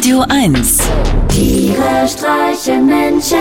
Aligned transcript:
Radio 0.00 0.24
1 0.30 0.78
Tiere 1.28 2.08
streichen 2.08 2.86
Menschen. 2.86 3.36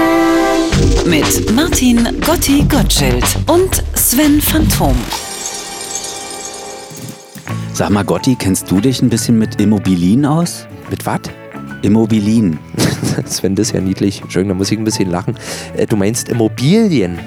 mit 1.05 1.55
Martin 1.55 2.05
Gotti 2.19 2.65
Gottschild 2.67 3.23
und 3.47 3.81
Sven 3.95 4.41
Phantom. 4.41 4.93
Sag 7.71 7.91
mal, 7.91 8.03
Gotti, 8.03 8.35
kennst 8.35 8.69
du 8.69 8.81
dich 8.81 9.01
ein 9.01 9.07
bisschen 9.07 9.39
mit 9.39 9.61
Immobilien 9.61 10.25
aus? 10.25 10.67
Mit 10.89 11.05
was? 11.05 11.21
Immobilien. 11.81 12.59
Sven, 13.25 13.55
das 13.55 13.67
ist 13.67 13.75
ja 13.75 13.79
niedlich. 13.79 14.21
Entschuldigung, 14.21 14.49
da 14.49 14.57
muss 14.57 14.69
ich 14.69 14.77
ein 14.77 14.83
bisschen 14.83 15.09
lachen. 15.09 15.37
Äh, 15.77 15.85
Du 15.85 15.95
meinst 15.95 16.27
Immobilien? 16.27 17.19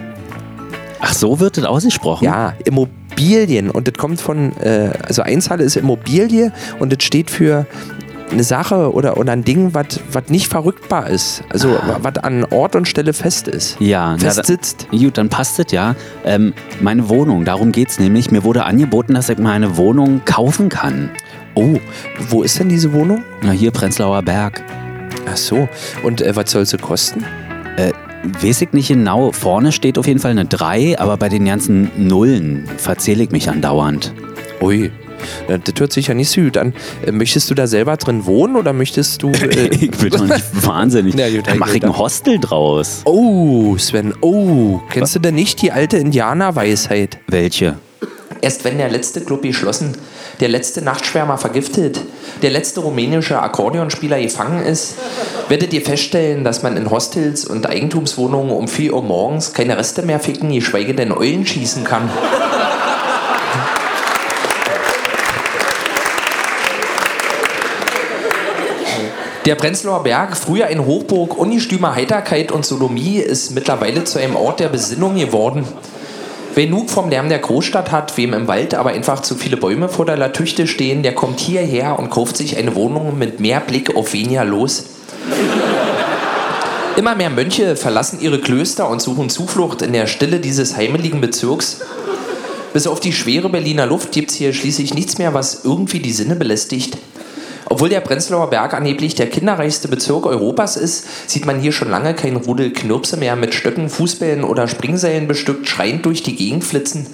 Ach, 1.01 1.14
so 1.14 1.41
wird 1.41 1.57
das 1.57 1.64
ausgesprochen? 1.64 2.27
Ja, 2.27 2.53
Immobilien. 2.67 3.71
Und 3.71 3.89
das 3.89 3.95
kommt 3.95 4.21
von, 4.21 4.53
äh, 4.59 4.91
also 5.07 5.23
Einzahl 5.23 5.62
ist 5.62 5.77
Immobilie 5.77 6.53
und 6.80 6.93
das 6.93 7.03
steht 7.03 7.30
für 7.30 7.67
eine 8.32 8.45
Sache 8.45 8.93
oder, 8.93 9.17
oder 9.17 9.32
ein 9.32 9.45
Ding, 9.45 9.75
was 9.75 10.29
nicht 10.29 10.49
verrückbar 10.49 11.09
ist. 11.09 11.43
Also 11.50 11.79
was 12.00 12.18
an 12.18 12.45
Ort 12.45 12.75
und 12.77 12.89
Stelle 12.89 13.13
fest 13.13 13.49
ist. 13.49 13.77
Ja, 13.81 14.17
Fest 14.18 14.39
na, 14.39 14.45
sitzt. 14.45 14.89
Gut, 14.90 15.18
dann 15.18 15.29
passt 15.29 15.59
es 15.59 15.73
ja. 15.73 15.95
Ähm, 16.25 16.53
meine 16.81 17.09
Wohnung, 17.09 17.45
darum 17.45 17.73
geht's 17.73 17.99
nämlich. 17.99 18.31
Mir 18.31 18.45
wurde 18.45 18.64
angeboten, 18.64 19.14
dass 19.14 19.29
ich 19.29 19.39
meine 19.39 19.76
Wohnung 19.76 20.23
kaufen 20.25 20.68
kann. 20.68 21.11
Oh, 21.54 21.79
wo 22.29 22.43
ist 22.43 22.59
denn 22.59 22.68
diese 22.68 22.93
Wohnung? 22.93 23.23
Na, 23.43 23.50
hier 23.50 23.71
Prenzlauer 23.71 24.23
Berg. 24.23 24.62
Ach 25.31 25.37
so. 25.37 25.68
Und 26.03 26.23
äh, 26.23 26.35
was 26.35 26.51
soll 26.51 26.64
sie 26.67 26.79
kosten? 26.79 27.25
Äh, 27.76 27.93
weiß 28.40 28.62
ich 28.62 28.73
nicht 28.73 28.89
genau. 28.89 29.32
Vorne 29.32 29.73
steht 29.73 29.99
auf 29.99 30.07
jeden 30.07 30.21
Fall 30.21 30.31
eine 30.31 30.46
3, 30.46 30.99
aber 30.99 31.17
bei 31.17 31.29
den 31.29 31.45
ganzen 31.45 31.90
Nullen 31.96 32.64
verzähle 32.78 33.25
ich 33.25 33.31
mich 33.31 33.51
andauernd. 33.51 34.14
Ui. 34.61 34.91
Na, 35.48 35.58
Das 35.58 35.75
hört 35.78 35.92
sich 35.92 36.08
ja 36.08 36.14
nicht 36.14 36.31
so 36.31 36.41
gut 36.41 36.56
an. 36.56 36.75
Äh, 37.06 37.12
Möchtest 37.12 37.50
du 37.50 37.55
da 37.55 37.67
selber 37.67 37.97
drin 37.97 38.27
wohnen 38.27 38.56
oder 38.56 38.72
möchtest 38.72 39.22
du. 39.22 39.33
Äh, 39.42 39.69
ich 39.69 39.91
bin 39.91 40.11
doch 40.11 40.25
nicht 40.25 40.45
wahnsinnig. 40.67 41.15
Na 41.17 41.28
gut, 41.28 41.47
da 41.47 41.55
mache 41.55 41.77
ich 41.77 41.84
ein 41.84 41.97
Hostel 41.98 42.39
draus. 42.39 43.03
oh, 43.05 43.77
Sven, 43.77 44.15
oh. 44.20 44.81
Kennst 44.91 45.15
du 45.15 45.19
denn 45.19 45.34
nicht 45.34 45.61
die 45.62 45.73
alte 45.73 45.97
Indianerweisheit? 45.98 47.19
Welche? 47.28 47.77
Erst 48.41 48.65
wenn 48.65 48.78
der 48.78 48.91
letzte 48.91 49.20
Club 49.20 49.43
geschlossen, 49.43 49.97
der 50.41 50.48
letzte 50.48 50.83
Nachtschwärmer 50.83 51.39
vergiftet, 51.39 52.00
der 52.43 52.50
letzte 52.50 52.81
rumänische 52.81 53.41
Akkordeonspieler 53.41 54.20
gefangen 54.20 54.65
ist, 54.65 54.95
werdet 55.48 55.73
ihr 55.73 55.83
feststellen, 55.83 56.43
dass 56.43 56.65
man 56.65 56.77
in 56.77 56.91
Hostels 56.91 57.45
und 57.45 57.69
Eigentumswohnungen 57.69 58.50
um 58.50 58.67
4 58.67 58.95
Uhr 58.95 59.03
morgens 59.03 59.53
keine 59.53 59.77
Reste 59.78 60.03
mehr 60.03 60.19
ficken, 60.19 60.53
geschweige 60.53 60.95
denn 60.95 61.12
Eulen 61.12 61.47
schießen 61.47 61.84
kann. 61.84 62.11
Der 69.45 69.57
Prenzlauer 69.57 70.05
Berg, 70.05 70.37
früher 70.37 70.67
ein 70.67 70.87
Hochburg 70.87 71.37
ungestümer 71.37 71.97
Heiterkeit 71.97 72.53
und 72.53 72.65
Sodomie, 72.65 73.17
ist 73.17 73.51
mittlerweile 73.51 74.05
zu 74.05 74.21
einem 74.21 74.37
Ort 74.37 74.61
der 74.61 74.69
Besinnung 74.69 75.17
geworden. 75.17 75.67
Wer 76.55 76.67
genug 76.67 76.91
vom 76.91 77.11
Lärm 77.11 77.29
der 77.29 77.41
Großstadt 77.41 77.91
hat, 77.91 78.17
wem 78.17 78.34
im 78.34 78.47
Wald 78.47 78.73
aber 78.75 78.91
einfach 78.91 79.21
zu 79.21 79.34
viele 79.34 79.57
Bäume 79.57 79.89
vor 79.89 80.07
der 80.07 80.17
Latüchte 80.17 80.69
stehen, 80.69 81.03
der 81.03 81.17
kommt 81.17 81.41
hierher 81.41 81.99
und 81.99 82.09
kauft 82.09 82.37
sich 82.37 82.57
eine 82.57 82.77
Wohnung 82.77 83.19
mit 83.19 83.41
mehr 83.41 83.59
Blick 83.59 83.97
auf 83.97 84.12
weniger 84.12 84.45
los. 84.45 84.84
Immer 86.97 87.17
mehr 87.17 87.31
Mönche 87.31 87.75
verlassen 87.75 88.21
ihre 88.21 88.39
Klöster 88.39 88.89
und 88.89 89.03
suchen 89.03 89.29
Zuflucht 89.29 89.83
in 89.83 89.93
der 89.93 90.06
Stille 90.06 90.39
dieses 90.39 90.77
heimeligen 90.77 91.21
Bezirks. 91.21 91.81
Bis 92.73 92.87
auf 92.87 93.01
die 93.01 93.12
schwere 93.12 93.49
Berliner 93.49 93.87
Luft 93.87 94.12
gibt 94.12 94.31
es 94.31 94.37
hier 94.37 94.53
schließlich 94.53 94.95
nichts 94.95 95.19
mehr, 95.19 95.34
was 95.34 95.65
irgendwie 95.65 95.99
die 95.99 96.12
Sinne 96.12 96.37
belästigt. 96.37 96.97
Obwohl 97.73 97.89
der 97.89 98.01
Prenzlauer 98.01 98.51
Berg 98.51 98.75
angeblich 98.75 99.15
der 99.15 99.31
kinderreichste 99.31 99.89
Bezirk 99.89 100.27
Europas 100.27 100.77
ist, 100.77 101.31
sieht 101.31 101.47
man 101.47 101.59
hier 101.59 101.73
schon 101.73 101.89
lange 101.89 102.12
kein 102.12 102.37
Rudel 102.37 102.70
Knirpse 102.70 103.17
mehr 103.17 103.34
mit 103.34 103.55
Stöcken, 103.55 103.88
Fußbällen 103.88 104.44
oder 104.44 104.69
Springseilen 104.69 105.27
bestückt, 105.27 105.66
schreiend 105.66 106.05
durch 106.05 106.22
die 106.22 106.37
Gegend 106.37 106.65
flitzen. 106.65 107.06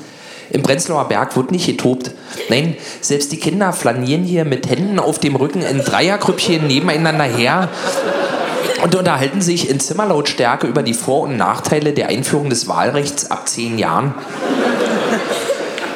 Im 0.51 0.65
Prenzlauer 0.65 1.07
Berg 1.07 1.37
wird 1.37 1.53
nicht 1.53 1.67
getobt. 1.67 2.11
Nein, 2.49 2.77
selbst 3.01 3.31
die 3.31 3.37
Kinder 3.37 3.73
flanieren 3.73 4.25
hier 4.25 4.45
mit 4.45 4.69
Händen 4.69 4.99
auf 4.99 5.21
dem 5.21 5.37
Rücken 5.37 5.63
in 5.63 5.79
Dreiergrüppchen 5.79 6.67
nebeneinander 6.67 7.23
her 7.23 7.69
und 8.83 8.97
unterhalten 8.97 9.41
sich 9.41 9.71
in 9.71 9.79
Zimmerlautstärke 9.79 10.67
über 10.67 10.83
die 10.83 10.95
Vor- 10.95 11.23
und 11.23 11.37
Nachteile 11.37 11.93
der 11.93 12.09
Einführung 12.09 12.51
des 12.51 12.67
Wahlrechts 12.67 13.31
ab 13.31 13.49
zehn 13.49 13.79
Jahren. 13.79 14.13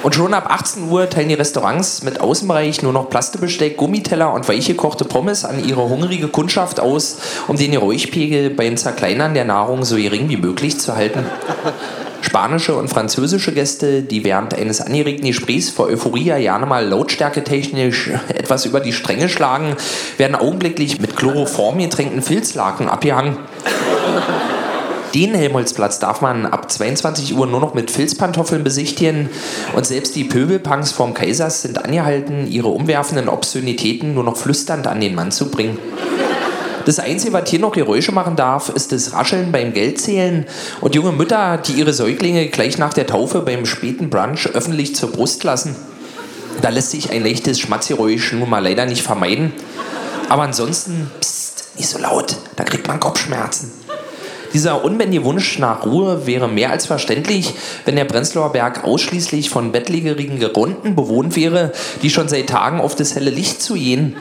Und 0.03 0.17
schon 0.17 0.35
ab 0.35 0.47
18 0.51 0.91
Uhr 0.91 1.09
teilen 1.09 1.29
die 1.29 1.35
Restaurants 1.35 2.03
mit 2.03 2.21
Außenbereich 2.21 2.83
nur 2.83 2.93
noch 2.93 3.09
Plastebesteck, 3.09 3.77
Gummiteller 3.77 4.33
und 4.33 4.49
weichgekochte 4.49 5.05
Pommes 5.05 5.45
an 5.45 5.65
ihre 5.65 5.89
hungrige 5.89 6.27
Kundschaft 6.27 6.81
aus, 6.81 7.19
um 7.47 7.57
den 7.57 7.71
Geräuschpegel 7.71 8.51
beim 8.51 8.77
Zerkleinern 8.77 9.35
der 9.35 9.45
Nahrung 9.45 9.85
so 9.85 9.95
gering 9.95 10.29
wie 10.29 10.37
möglich 10.37 10.81
zu 10.81 10.97
halten. 10.97 11.25
Spanische 12.21 12.77
und 12.77 12.89
französische 12.89 13.53
Gäste, 13.53 14.03
die 14.03 14.25
während 14.25 14.55
eines 14.55 14.81
angeregten 14.81 15.27
Gesprächs 15.27 15.71
vor 15.71 15.87
Euphorie 15.87 16.29
ja 16.29 16.59
mal 16.59 16.87
lautstärketechnisch 16.87 18.11
etwas 18.29 18.65
über 18.65 18.81
die 18.81 18.93
Stränge 18.93 19.29
schlagen, 19.29 19.77
werden 20.17 20.35
augenblicklich 20.35 21.01
mit 21.01 21.15
Chloroform 21.15 21.79
getränkten 21.79 22.23
Filzlaken 22.23 22.89
abgehangen. 22.89 23.37
Den 25.15 25.35
Helmholtzplatz 25.35 25.99
darf 25.99 26.23
man 26.23 26.47
ab 26.47 26.73
22 26.73 27.37
Uhr 27.37 27.47
nur 27.47 27.61
noch 27.61 27.75
mit 27.75 27.91
Filzpantoffeln 27.91 28.65
besichtigen 28.65 29.29
und 29.75 29.87
selbst 29.87 30.17
die 30.17 30.25
Pöbelpunks 30.25 30.93
vom 30.93 31.13
Kaisers 31.13 31.61
sind 31.61 31.85
angehalten, 31.85 32.51
ihre 32.51 32.69
umwerfenden 32.69 33.29
Obszönitäten 33.29 34.15
nur 34.15 34.25
noch 34.25 34.39
flüsternd 34.39 34.87
an 34.87 35.01
den 35.01 35.15
Mann 35.15 35.31
zu 35.31 35.51
bringen. 35.51 35.79
Das 36.87 36.99
Einzige, 36.99 37.35
was 37.35 37.49
hier 37.49 37.61
noch 37.61 37.73
Geräusche 37.73 38.11
machen 38.11 38.37
darf, 38.37 38.71
ist 38.71 38.91
das 38.91 39.13
Rascheln 39.13 39.53
beim 39.53 39.75
Geldzählen 39.75 40.47
und 40.81 40.95
junge 40.95 41.13
Mütter, 41.13 41.59
die 41.59 41.75
ihre 41.75 41.93
Säuglinge 41.93 42.47
gleich 42.49 42.79
nach 42.79 42.95
der 42.95 43.07
Taufe 43.07 43.41
beim 43.43 43.67
späten 43.67 44.09
Brunch 44.09 44.49
öffentlich 44.55 44.97
zur 44.97 45.13
Brust 45.13 45.45
lassen. 45.45 45.77
Da 46.63 46.71
lässt 46.71 46.91
sich 46.91 47.11
ein 47.11 47.23
leichtes 47.23 47.61
Schmatzgeräusch 47.61 48.33
nun 48.33 48.49
mal 48.49 48.65
leider 48.65 48.87
nicht 48.87 49.03
vermeiden. 49.03 49.53
Aber 50.29 50.43
ansonsten, 50.43 51.11
psst, 51.21 51.65
nicht 51.77 51.89
so 51.89 51.99
laut, 51.99 52.37
da 52.57 52.65
kriegt 52.65 52.89
man 52.89 52.99
Kopfschmerzen. 52.99 53.82
Dieser 54.55 54.85
unbändige 54.85 55.25
Wunsch 55.25 55.59
nach 55.59 55.87
Ruhe 55.87 56.27
wäre 56.27 56.49
mehr 56.49 56.71
als 56.71 56.87
verständlich, 56.87 57.55
wenn 57.85 57.97
der 57.97 58.05
Prenzlauer 58.05 58.53
Berg 58.53 58.85
ausschließlich 58.85 59.49
von 59.49 59.73
bettlägerigen 59.73 60.39
Gerunden 60.39 60.95
bewohnt 60.95 61.37
wäre, 61.37 61.73
die 62.03 62.11
schon 62.11 62.29
seit 62.29 62.49
Tagen 62.49 62.81
auf 62.81 62.95
das 62.95 63.15
helle 63.15 63.31
Licht 63.31 63.63
zu 63.63 63.75
gehen. 63.75 64.17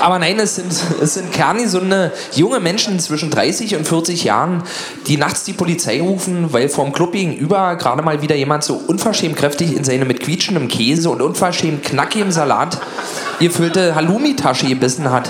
Aber 0.00 0.18
nein, 0.18 0.38
es 0.38 0.56
sind, 0.56 0.72
es 1.02 1.14
sind 1.14 1.30
kerngesunde 1.30 2.10
junge 2.34 2.58
Menschen 2.58 2.98
zwischen 3.00 3.30
30 3.30 3.76
und 3.76 3.86
40 3.86 4.24
Jahren, 4.24 4.62
die 5.06 5.18
nachts 5.18 5.44
die 5.44 5.52
Polizei 5.52 6.00
rufen, 6.00 6.52
weil 6.52 6.70
vom 6.70 6.92
Club 6.92 7.12
gegenüber 7.12 7.76
gerade 7.76 8.02
mal 8.02 8.22
wieder 8.22 8.34
jemand 8.34 8.64
so 8.64 8.80
unverschämt 8.86 9.36
kräftig 9.36 9.76
in 9.76 9.84
seine 9.84 10.06
mit 10.06 10.20
quietschendem 10.20 10.68
Käse 10.68 11.10
und 11.10 11.20
unverschämt 11.20 11.82
knackigem 11.82 12.30
Salat 12.30 12.78
gefüllte 13.40 13.94
Halloumi-Tasche 13.94 14.66
gebissen 14.68 15.10
hat. 15.10 15.28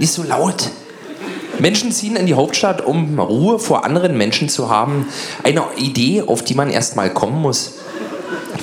Nicht 0.00 0.12
so 0.14 0.22
laut. 0.22 0.70
Menschen 1.58 1.92
ziehen 1.92 2.16
in 2.16 2.24
die 2.24 2.32
Hauptstadt, 2.32 2.82
um 2.82 3.20
Ruhe 3.20 3.58
vor 3.58 3.84
anderen 3.84 4.16
Menschen 4.16 4.48
zu 4.48 4.70
haben. 4.70 5.06
Eine 5.44 5.62
Idee, 5.76 6.24
auf 6.26 6.42
die 6.42 6.54
man 6.54 6.70
erst 6.70 6.96
mal 6.96 7.10
kommen 7.12 7.42
muss. 7.42 7.74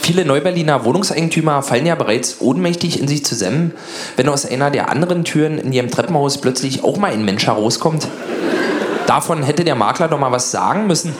Viele 0.01 0.25
Neuberliner 0.25 0.83
Wohnungseigentümer 0.83 1.61
fallen 1.61 1.85
ja 1.85 1.93
bereits 1.93 2.37
ohnmächtig 2.39 2.99
in 2.99 3.07
sich 3.07 3.23
zusammen, 3.23 3.73
wenn 4.15 4.29
aus 4.29 4.47
einer 4.47 4.71
der 4.71 4.89
anderen 4.89 5.25
Türen 5.25 5.59
in 5.59 5.71
ihrem 5.71 5.91
Treppenhaus 5.91 6.41
plötzlich 6.41 6.83
auch 6.83 6.97
mal 6.97 7.11
ein 7.11 7.23
Mensch 7.23 7.45
herauskommt. 7.45 8.07
Davon 9.05 9.43
hätte 9.43 9.63
der 9.63 9.75
Makler 9.75 10.07
doch 10.07 10.19
mal 10.19 10.31
was 10.31 10.49
sagen 10.49 10.87
müssen. 10.87 11.13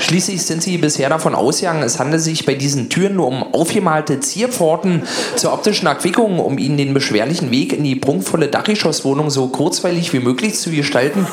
Schließlich 0.00 0.42
sind 0.42 0.62
sie 0.62 0.78
bisher 0.78 1.08
davon 1.08 1.34
ausgegangen, 1.34 1.82
es 1.82 1.98
handelt 1.98 2.22
sich 2.22 2.46
bei 2.46 2.54
diesen 2.54 2.88
Türen 2.88 3.16
nur 3.16 3.26
um 3.26 3.42
aufgemalte 3.54 4.20
Zierpforten 4.20 5.02
zur 5.36 5.52
optischen 5.52 5.86
Erquickung, 5.86 6.38
um 6.38 6.58
ihnen 6.58 6.76
den 6.76 6.94
beschwerlichen 6.94 7.50
Weg 7.50 7.72
in 7.72 7.84
die 7.84 7.96
prunkvolle 7.96 8.48
Dachgeschosswohnung 8.48 9.30
so 9.30 9.48
kurzweilig 9.48 10.12
wie 10.12 10.20
möglich 10.20 10.54
zu 10.54 10.70
gestalten. 10.70 11.26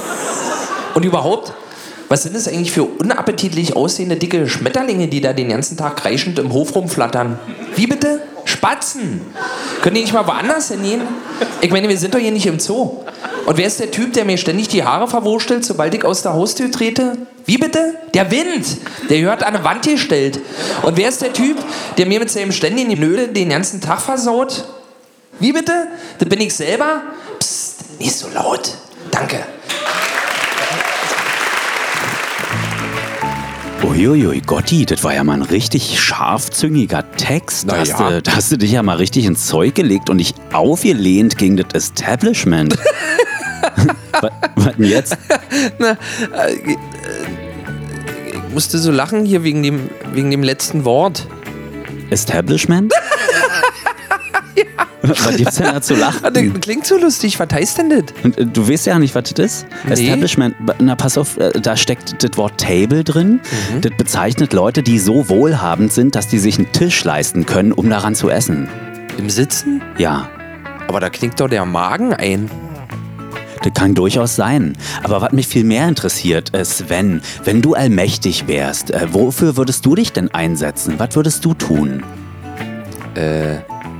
Und 0.96 1.06
überhaupt, 1.06 1.54
was 2.10 2.24
sind 2.24 2.36
es 2.36 2.48
eigentlich 2.48 2.72
für 2.72 2.84
unappetitlich 2.84 3.76
aussehende 3.76 4.16
dicke 4.16 4.48
Schmetterlinge, 4.48 5.08
die 5.08 5.22
da 5.22 5.34
den 5.34 5.50
ganzen 5.50 5.78
Tag 5.78 5.98
kreischend 5.98 6.40
im 6.40 6.54
Hof 6.54 6.76
rumflattern? 6.76 7.40
Wie 7.76 7.88
bitte? 7.88 8.22
Spatzen! 8.46 9.22
Können 9.82 9.96
die 9.96 10.02
nicht 10.02 10.14
mal 10.14 10.28
woanders 10.28 10.70
hingehen? 10.70 11.02
Ich 11.62 11.72
meine, 11.72 11.90
wir 11.90 11.98
sind 11.98 12.14
doch 12.14 12.20
hier 12.20 12.32
nicht 12.32 12.46
im 12.46 12.60
Zoo. 12.60 13.04
Und 13.46 13.58
wer 13.58 13.68
ist 13.68 13.80
der 13.80 13.92
Typ, 13.92 14.14
der 14.14 14.26
mir 14.26 14.38
ständig 14.38 14.68
die 14.68 14.84
Haare 14.84 15.08
verwurstelt, 15.08 15.66
sobald 15.66 15.94
ich 15.96 16.06
aus 16.06 16.22
der 16.22 16.34
Haustür 16.34 16.72
trete? 16.72 17.18
Wie 17.46 17.58
bitte? 17.58 17.96
Der 18.14 18.32
Wind! 18.32 18.66
Der 19.10 19.22
gehört 19.22 19.44
an 19.44 19.56
eine 19.56 19.64
Wand 19.64 19.84
gestellt. 19.84 20.40
Und 20.82 20.98
wer 20.98 21.10
ist 21.10 21.22
der 21.22 21.32
Typ, 21.32 21.58
der 21.98 22.08
mir 22.08 22.20
mit 22.20 22.32
seinem 22.32 22.52
ständigen 22.52 23.00
Nöle 23.00 23.28
den 23.28 23.50
ganzen 23.50 23.82
Tag 23.82 24.02
versaut? 24.02 24.66
Wie 25.40 25.52
bitte? 25.52 25.88
Das 26.18 26.28
bin 26.28 26.42
ich 26.42 26.56
selber? 26.56 27.04
Psst, 27.40 28.00
nicht 28.00 28.16
so 28.16 28.28
laut. 28.34 28.72
Danke. 29.12 29.46
Uiuiui, 33.84 34.42
Gotti, 34.42 34.86
das 34.86 35.04
war 35.04 35.14
ja 35.14 35.24
mal 35.24 35.34
ein 35.34 35.44
richtig 35.44 36.00
scharfzüngiger 36.00 37.12
Text. 37.18 37.70
Da 37.70 37.74
Na 37.74 37.80
hast, 37.82 37.90
ja. 37.90 38.10
du, 38.10 38.22
da 38.24 38.36
hast 38.36 38.52
du 38.52 38.58
dich 38.58 38.72
ja 38.72 38.82
mal 38.82 38.98
richtig 38.98 39.26
ins 39.26 39.46
Zeug 39.46 39.76
gelegt 39.76 40.10
und 40.10 40.18
dich 40.18 40.34
aufgelehnt 40.52 41.38
gegen 41.38 41.58
das 41.58 41.68
Establishment. 41.74 42.76
was, 44.22 44.32
was 44.56 44.76
denn 44.76 44.86
jetzt? 44.86 45.18
Ich 46.66 46.78
musste 48.56 48.78
so 48.80 48.90
lachen 48.90 49.26
hier 49.26 49.44
wegen 49.44 49.62
dem, 49.64 49.90
wegen 50.14 50.32
dem 50.32 50.42
letzten 50.42 50.86
Wort. 50.86 51.28
Establishment? 52.10 52.94
Was 55.02 55.36
gibt's 55.36 55.56
denn 55.58 55.66
da 55.72 55.82
zu 55.82 55.94
lachen? 55.94 56.60
klingt 56.62 56.88
so 56.88 56.98
lustig. 56.98 57.38
Was 57.40 57.50
heißt 57.52 57.78
denn 57.78 57.90
das? 57.90 58.06
Und, 58.24 58.38
äh, 58.40 58.46
Du 58.46 58.68
weißt 58.68 58.88
ja 58.88 58.98
nicht, 58.98 59.14
was 59.14 59.34
das 59.34 59.46
ist. 59.46 59.68
Nee. 59.86 59.94
Establishment, 59.94 60.56
na 60.80 60.96
pass 60.96 61.18
auf, 61.18 61.38
äh, 61.38 61.52
da 61.62 61.78
steckt 61.78 62.24
das 62.24 62.38
Wort 62.38 62.60
Table 62.60 63.04
drin. 63.04 63.42
Mhm. 63.74 63.82
Das 63.82 63.92
bezeichnet 63.98 64.54
Leute, 64.54 64.82
die 64.82 64.98
so 64.98 65.30
wohlhabend 65.30 65.92
sind, 65.94 66.16
dass 66.16 66.28
die 66.28 66.40
sich 66.40 66.58
einen 66.58 66.72
Tisch 66.72 67.04
leisten 67.04 67.46
können, 67.46 67.72
um 67.74 67.88
daran 67.90 68.16
zu 68.16 68.30
essen. 68.30 68.68
Im 69.18 69.30
Sitzen? 69.30 69.82
Ja, 69.98 70.30
Aber 70.88 71.00
da 71.02 71.10
klingt 71.10 71.40
doch 71.40 71.50
der 71.50 71.66
Magen 71.66 72.14
ein. 72.14 72.50
Das 73.64 73.74
kann 73.74 73.96
durchaus 73.96 74.36
sein. 74.36 74.78
Aber 75.04 75.22
was 75.22 75.32
mich 75.32 75.48
viel 75.48 75.64
mehr 75.64 75.88
interessiert, 75.88 76.54
äh, 76.54 76.64
Sven, 76.66 77.22
wenn 77.44 77.62
du 77.62 77.74
allmächtig 77.74 78.48
wärst, 78.48 78.92
äh, 78.92 79.08
wofür 79.12 79.58
würdest 79.58 79.86
du 79.86 79.96
dich 79.96 80.12
denn 80.12 80.34
einsetzen? 80.34 80.96
Was 80.98 81.16
würdest 81.16 81.44
du 81.46 81.54
tun? 81.54 82.04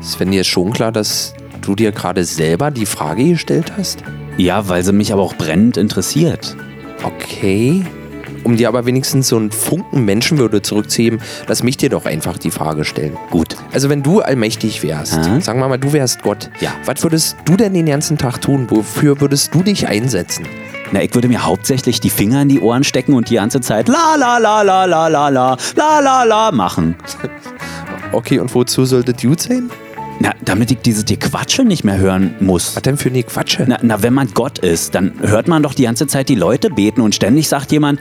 Sven, 0.02 0.32
dir 0.32 0.42
ist 0.42 0.48
schon 0.48 0.74
klar, 0.74 0.92
dass 0.92 1.34
du 1.62 1.74
dir 1.74 1.94
gerade 1.94 2.26
selber 2.26 2.70
die 2.70 2.86
Frage 2.86 3.30
gestellt 3.30 3.72
hast? 3.78 4.04
Ja, 4.38 4.68
weil 4.68 4.84
sie 4.84 4.92
mich 4.92 5.14
aber 5.14 5.22
auch 5.22 5.36
brennend 5.36 5.78
interessiert. 5.78 6.56
Okay. 7.02 7.86
Um 8.46 8.56
dir 8.58 8.68
aber 8.68 8.86
wenigstens 8.86 9.28
so 9.28 9.38
einen 9.38 9.52
Funken 9.52 10.06
Menschenwürde 10.06 10.62
zurückzuheben, 10.62 11.20
lass 11.48 11.64
mich 11.64 11.78
dir 11.78 11.90
doch 11.90 12.06
einfach 12.06 12.38
die 12.38 12.52
Frage 12.52 12.86
stellen. 12.86 13.18
Gut. 13.32 13.58
Also 13.74 13.90
wenn 13.90 14.04
du 14.04 14.22
allmächtig 14.22 14.84
wärst, 14.84 15.14
Aha. 15.16 15.42
sagen 15.42 15.60
wir 15.60 15.68
mal, 15.68 15.80
du 15.80 15.92
wärst 15.94 16.22
Gott, 16.22 16.52
Ja. 16.60 16.70
was 16.86 17.02
würdest 17.02 17.38
du 17.46 17.58
denn 17.58 17.74
den 17.74 17.88
ganzen 17.88 18.20
Tag 18.20 18.40
tun? 18.42 18.68
Wofür 18.70 19.20
würdest 19.20 19.54
du 19.56 19.64
dich 19.64 19.88
einsetzen? 19.88 20.46
Na, 20.92 21.02
ich 21.02 21.16
würde 21.16 21.28
mir 21.28 21.44
hauptsächlich 21.44 22.00
die 22.00 22.12
Finger 22.12 22.44
in 22.44 22.50
die 22.50 22.60
Ohren 22.62 22.84
stecken 22.84 23.16
und 23.16 23.32
die 23.32 23.36
ganze 23.36 23.62
Zeit 23.62 23.88
la 23.88 24.16
la 24.16 24.38
la 24.38 24.62
la 24.62 24.86
la 24.86 25.08
la 25.08 25.30
la 25.30 25.58
la 25.76 26.00
la 26.00 26.24
la 26.24 26.52
machen. 26.52 26.96
Okay, 28.12 28.38
und 28.38 28.54
wozu 28.54 28.86
sollte 28.86 29.14
Dude 29.14 29.42
sein? 29.42 29.72
Na, 30.20 30.34
damit 30.44 30.72
ich 30.72 30.78
diese 30.80 31.04
Gequatsche 31.04 31.64
nicht 31.64 31.84
mehr 31.84 31.98
hören 31.98 32.36
muss. 32.40 32.76
Was 32.76 32.84
denn 32.84 32.98
für 32.98 33.10
eine 33.10 33.24
Quatsche? 33.24 33.66
Na, 33.68 33.78
na, 33.82 34.02
wenn 34.02 34.14
man 34.14 34.30
Gott 34.34 34.60
ist, 34.60 34.96
dann 34.96 35.14
hört 35.22 35.48
man 35.48 35.62
doch 35.64 35.74
die 35.74 35.84
ganze 35.84 36.08
Zeit 36.08 36.30
die 36.30 36.36
Leute 36.36 36.70
beten 36.70 37.02
und 37.02 37.14
ständig 37.14 37.50
sagt 37.50 37.72
jemand, 37.72 38.00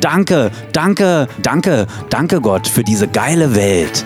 danke, 0.00 0.50
danke, 0.72 1.28
danke, 1.42 1.86
danke 2.10 2.40
Gott 2.40 2.68
für 2.68 2.84
diese 2.84 3.08
geile 3.08 3.54
Welt. 3.54 4.04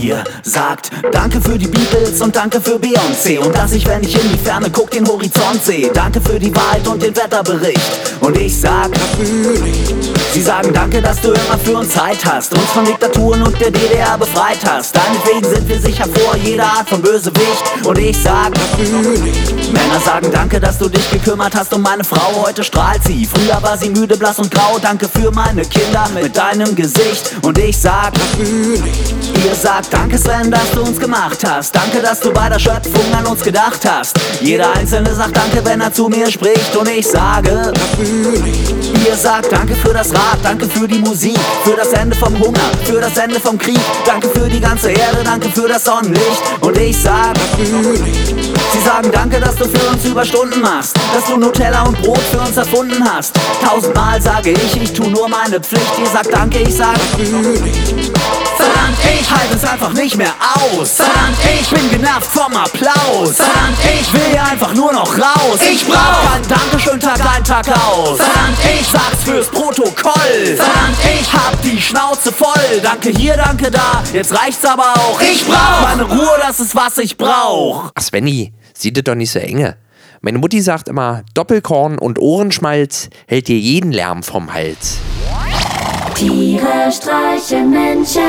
Ihr 0.00 0.24
sagt. 0.42 0.90
Danke 1.12 1.40
für 1.40 1.58
die 1.58 1.66
Beatles 1.66 2.20
und 2.20 2.34
danke 2.34 2.60
für 2.60 2.76
Beyoncé. 2.76 3.38
Und 3.38 3.54
dass 3.54 3.72
ich, 3.72 3.86
wenn 3.86 4.02
ich 4.02 4.14
in 4.14 4.32
die 4.32 4.38
Ferne 4.38 4.70
guck, 4.70 4.90
den 4.90 5.06
Horizont 5.06 5.62
sehe 5.62 5.90
Danke 5.92 6.20
für 6.20 6.38
die 6.38 6.54
Wahrheit 6.54 6.86
und 6.88 7.02
den 7.02 7.14
Wetterbericht. 7.16 7.80
Und 8.20 8.36
ich 8.36 8.58
sag 8.60 8.90
Sie 10.32 10.42
sagen 10.42 10.72
Danke, 10.72 11.00
dass 11.00 11.20
du 11.20 11.28
immer 11.28 11.58
für 11.62 11.78
uns 11.78 11.90
Zeit 11.90 12.24
hast. 12.24 12.52
Uns 12.54 12.70
von 12.72 12.84
Diktaturen 12.84 13.42
und 13.42 13.60
der 13.60 13.70
DDR 13.70 14.18
befreit 14.18 14.58
hast. 14.66 14.96
Deinetwegen 14.96 15.54
sind 15.54 15.68
wir 15.68 15.80
sicher 15.80 16.06
vor 16.06 16.36
jeder 16.36 16.64
Art 16.64 16.88
von 16.88 17.00
Bösewicht. 17.00 17.62
Und 17.84 17.98
ich 17.98 18.16
sag 18.20 18.52
Männer 19.74 20.00
sagen 20.00 20.30
Danke, 20.32 20.60
dass 20.60 20.78
du 20.78 20.88
dich 20.88 21.10
gekümmert 21.10 21.54
hast 21.54 21.74
um 21.74 21.82
meine 21.82 22.04
Frau 22.04 22.46
Heute 22.46 22.62
strahlt 22.62 23.02
sie, 23.04 23.26
früher 23.26 23.60
war 23.62 23.76
sie 23.76 23.90
müde, 23.90 24.16
blass 24.16 24.38
und 24.38 24.50
grau 24.50 24.78
Danke 24.80 25.08
für 25.08 25.30
meine 25.30 25.62
Kinder 25.62 26.08
mit 26.14 26.36
deinem 26.36 26.74
Gesicht. 26.74 27.34
Und 27.42 27.58
ich 27.58 27.76
sag 27.76 28.12
Ihr 28.38 29.54
sagt 29.54 29.92
Danke 29.92 30.16
Sven, 30.16 30.50
dass 30.50 30.70
du 30.70 30.82
uns 30.82 30.98
gemacht 30.98 31.44
hast. 31.46 31.74
Danke, 31.74 32.00
dass 32.00 32.20
du 32.20 32.32
bei 32.32 32.48
der 32.48 32.58
Schöpfung 32.58 33.14
an 33.14 33.26
uns 33.26 33.42
gedacht 33.42 33.80
hast. 33.84 34.16
Jeder 34.40 34.72
Einzelne 34.74 35.14
sagt 35.14 35.36
Danke, 35.36 35.64
wenn 35.64 35.80
er 35.80 35.92
zu 35.92 36.08
mir 36.08 36.30
spricht. 36.30 36.76
Und 36.76 36.88
ich 36.88 37.06
sage 37.06 37.72
Ihr 39.06 39.16
sagt 39.16 39.52
Danke 39.52 39.74
für 39.74 39.92
das 39.92 40.12
Rad, 40.12 40.38
danke 40.42 40.66
für 40.66 40.86
die 40.86 40.98
Musik 40.98 41.38
Für 41.64 41.76
das 41.76 41.92
Ende 41.92 42.16
vom 42.16 42.38
Hunger, 42.38 42.70
für 42.84 43.00
das 43.00 43.16
Ende 43.16 43.40
vom 43.40 43.58
Krieg. 43.58 43.80
Danke 44.06 44.28
für 44.28 44.48
die 44.48 44.60
ganze 44.60 44.90
Erde, 44.90 45.18
danke 45.24 45.48
für 45.50 45.68
das 45.68 45.84
Sonnenlicht. 45.84 46.42
Und 46.60 46.78
ich 46.78 46.96
sag 46.96 47.34
Sie 48.72 48.80
sagen 48.80 49.10
Danke, 49.12 49.40
dass 49.40 49.56
du 49.56 49.64
für 49.64 49.88
uns 49.88 50.04
Überstunden 50.04 50.60
machst 50.60 50.96
Dass 51.14 51.26
du 51.26 51.36
Nutella 51.36 51.82
und 51.82 52.00
Brot 52.02 52.18
für 52.18 52.38
uns 52.38 52.56
erfunden 52.56 53.04
hast 53.04 53.34
Tausendmal 53.64 54.20
sage 54.20 54.50
ich, 54.50 54.82
ich 54.82 54.92
tu 54.92 55.04
nur 55.04 55.28
meine 55.28 55.60
Pflicht 55.60 55.98
Ihr 56.00 56.06
sagt 56.06 56.32
Danke, 56.32 56.60
ich 56.60 56.74
sag 56.74 56.94
Verdammt, 58.56 58.96
ich 59.20 59.30
halte 59.30 59.54
es 59.56 59.64
einfach 59.64 59.92
nicht 59.92 60.16
mehr 60.16 60.32
aus. 60.54 60.92
Verdammt, 60.92 61.36
ich 61.60 61.68
bin 61.68 61.90
genervt 61.90 62.32
vom 62.32 62.54
Applaus. 62.56 63.36
Verdammt, 63.36 63.78
ich 64.00 64.12
will 64.12 64.22
hier 64.30 64.42
einfach 64.44 64.72
nur 64.74 64.92
noch 64.92 65.18
raus. 65.18 65.58
Ich 65.60 65.86
brauch 65.86 66.32
kein 66.32 66.48
Dankeschön 66.48 67.00
Tag 67.00 67.20
ein, 67.20 67.44
Tag 67.44 67.66
aus. 67.68 68.16
Verdammt, 68.16 68.58
ich 68.80 68.86
sag's 68.86 69.24
fürs 69.24 69.48
Protokoll. 69.48 70.56
Verdammt, 70.56 70.96
ich 71.20 71.32
hab 71.32 71.60
die 71.62 71.80
Schnauze 71.80 72.32
voll. 72.32 72.80
Danke 72.82 73.10
hier, 73.10 73.36
danke 73.36 73.70
da. 73.70 74.02
Jetzt 74.12 74.32
reicht's 74.32 74.64
aber 74.64 74.94
auch. 74.94 75.20
Ich 75.20 75.46
brauch 75.46 75.82
meine 75.82 76.04
Ruhe, 76.04 76.38
das 76.40 76.60
ist 76.60 76.74
was 76.74 76.96
ich 76.98 77.16
brauch. 77.16 77.90
Ach 77.94 78.02
Svenny, 78.02 78.53
sieh 78.76 78.92
das 78.92 79.04
doch 79.04 79.14
nicht 79.14 79.30
so 79.30 79.38
enge. 79.38 79.76
Meine 80.20 80.38
Mutti 80.38 80.60
sagt 80.60 80.88
immer, 80.88 81.22
Doppelkorn 81.34 81.98
und 81.98 82.18
Ohrenschmalz 82.18 83.10
hält 83.26 83.48
dir 83.48 83.58
jeden 83.58 83.92
Lärm 83.92 84.22
vom 84.22 84.52
Hals. 84.52 84.98
Tiere 86.14 86.90
streichen 86.90 87.70
Menschen. 87.70 88.22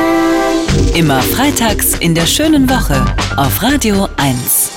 Immer 0.95 1.21
freitags 1.21 1.97
in 1.99 2.15
der 2.15 2.25
schönen 2.25 2.69
Woche 2.69 3.05
auf 3.37 3.61
Radio 3.61 4.07
1. 4.17 4.74